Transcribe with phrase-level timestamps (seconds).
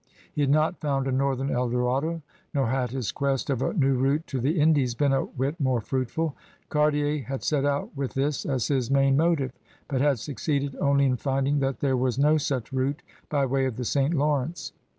[0.33, 2.23] He had not found a northern Eldorado,
[2.55, 5.79] nor had his quest of a new route to the Indies been a whit more
[5.79, 6.35] fruitful.
[6.69, 9.51] Cartier had set out with this as his main motive,
[9.87, 13.75] but had succeeded only in finding that there was no such route by way of
[13.75, 14.15] the St.
[14.15, 14.73] Lawrence.